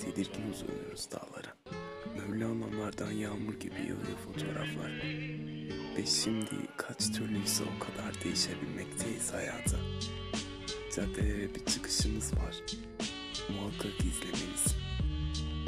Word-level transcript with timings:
tedirgin 0.00 0.52
uzanıyoruz 0.52 1.08
dağlara. 1.12 1.54
Mevlana'lardan 2.16 3.10
yağmur 3.10 3.54
gibi 3.60 3.74
yağıyor 3.74 4.18
fotoğraflar. 4.26 4.90
Ve 5.96 6.06
şimdi 6.06 6.66
kaç 6.76 7.12
türlüyse 7.12 7.64
o 7.64 7.78
kadar 7.84 8.24
değişebilmekteyiz 8.24 9.32
hayata. 9.32 9.76
Caddelere 10.96 11.54
bir 11.54 11.64
çıkışımız 11.64 12.32
var. 12.34 12.56
Muhakkak 13.48 14.00
izlemelisin. 14.00 14.80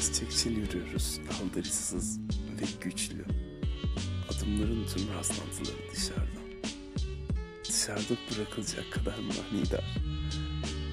Çiçekçil 0.00 0.56
yürüyoruz, 0.56 1.20
aldırısız 1.42 2.20
ve 2.60 2.64
güçlü. 2.80 3.24
Adımların 4.30 4.86
tüm 4.86 5.14
rastlantıları 5.14 5.92
dışarıdan. 5.94 6.50
Dışarıda 7.68 8.14
bırakılacak 8.30 8.92
kadar 8.92 9.18
manidar. 9.18 9.96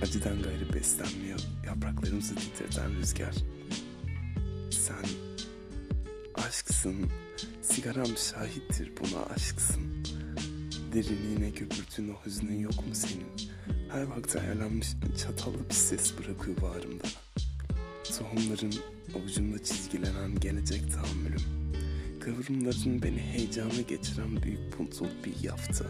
Acıdan 0.01 0.41
gayrı 0.41 0.73
beslenmiyor 0.73 1.39
yapraklarımızı 1.65 2.35
titreten 2.35 2.95
rüzgar. 2.95 3.35
Sen 4.71 5.05
aşksın, 6.35 6.95
sigaram 7.61 8.17
şahittir 8.17 8.91
buna 8.99 9.25
aşksın. 9.25 9.83
Derinliğine 10.93 11.49
göbürtün 11.49 12.09
o 12.09 12.25
hüznün 12.25 12.59
yok 12.59 12.87
mu 12.87 12.95
senin? 12.95 13.51
Her 13.91 14.03
vakti 14.03 14.39
ayarlanmış 14.39 14.87
çatallı 15.23 15.69
bir 15.69 15.73
ses 15.75 16.13
bırakıyor 16.17 16.61
bağrımda. 16.61 17.07
Tohumların 18.17 18.73
avucumda 19.15 19.63
çizgilenen 19.63 20.39
gelecek 20.39 20.93
tahammülüm. 20.93 21.41
Kıvrımların 22.19 23.01
beni 23.01 23.19
heyecana 23.19 23.81
geçiren 23.87 24.43
büyük 24.43 24.73
puntul 24.77 25.07
bir 25.25 25.43
yafta. 25.43 25.85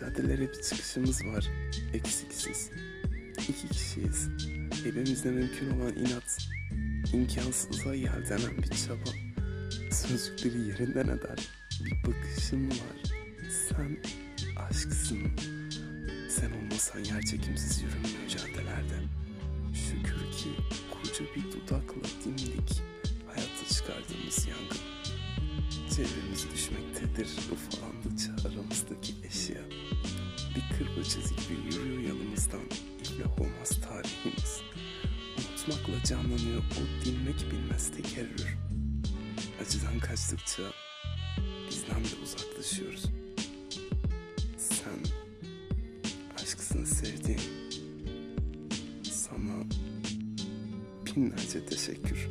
Caddelere 0.00 0.40
bir 0.40 0.62
çıkışımız 0.62 1.24
var, 1.24 1.50
eksiksiz. 1.92 2.70
İki 3.48 3.68
kişiyiz. 3.68 4.28
Elimizde 4.86 5.30
mümkün 5.30 5.70
olan 5.70 5.96
inat, 5.96 6.38
imkansıza 7.12 7.94
yeltenen 7.94 8.58
bir 8.58 8.68
çaba. 8.68 9.10
Sözcükleri 9.90 10.58
yerinden 10.58 11.08
eder, 11.08 11.48
bir 11.84 11.92
bakışın 12.06 12.70
var. 12.70 13.12
Sen 13.68 13.96
aşksın. 14.56 15.18
Sen 16.30 16.50
olmasan 16.52 16.98
yer 16.98 17.22
çekimsiz 17.22 17.82
yürünmüyor 17.82 18.28
caddelerde. 18.28 18.98
Şükür 19.74 20.32
ki 20.38 20.48
koca 20.90 21.24
bir 21.36 21.52
dudakla 21.52 22.08
dimdik 22.24 22.82
hayatta 23.26 23.74
çıkardığımız 23.74 24.46
yangın. 24.48 24.78
Çevremiz 25.96 26.46
düşmektedir 26.54 27.28
ufalandıkça 27.52 28.48
aramızdaki 28.48 29.14
eşya. 29.26 29.77
Bir 30.58 30.76
kırbacız 30.78 31.30
gibi 31.30 31.60
yürüyor 31.66 32.02
yanımızdan 32.02 32.60
iflah 33.00 33.40
olmaz 33.40 33.80
tarihimiz. 33.88 34.60
Unutmakla 35.38 36.04
canlanıyor 36.04 36.62
o 36.62 37.04
dinmek 37.04 37.50
bilmez 37.50 37.90
tekerrür. 37.90 38.56
Acıdan 39.62 39.98
kaçtıkça 39.98 40.62
bizden 41.70 42.04
de 42.04 42.22
uzaklaşıyoruz. 42.24 43.04
Sen 44.56 44.98
aşksın 46.42 46.84
sevdiğim. 46.84 47.40
Sana 49.02 49.64
binlerce 51.06 51.66
teşekkür. 51.66 52.28